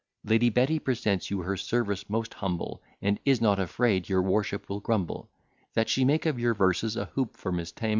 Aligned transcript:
Lady 0.23 0.49
Betty 0.49 0.79
presents 0.79 1.29
you 1.29 1.41
her 1.43 1.55
service 1.55 2.09
most 2.09 2.33
humble, 2.33 2.81
And 3.03 3.19
is 3.23 3.39
not 3.39 3.59
afraid 3.59 4.09
your 4.09 4.23
worship 4.23 4.67
will 4.67 4.79
grumble, 4.79 5.29
That 5.75 5.89
she 5.89 6.05
make 6.05 6.25
of 6.25 6.39
your 6.39 6.55
verses 6.55 6.97
a 6.97 7.05
hoop 7.13 7.37
for 7.37 7.51
Miss 7.51 7.71
Tam. 7.71 7.89